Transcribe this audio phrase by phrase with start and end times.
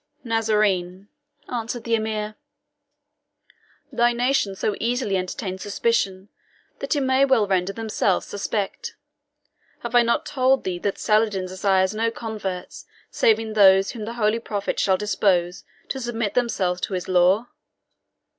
[0.23, 1.09] "Nazarene,"
[1.47, 2.33] answered the Emir,
[3.91, 6.29] "thy nation so easily entertain suspicion
[6.79, 8.95] that it may well render themselves suspected.
[9.83, 14.39] Have I not told thee that Saladin desires no converts saving those whom the holy
[14.39, 17.49] Prophet shall dispose to submit themselves to his law?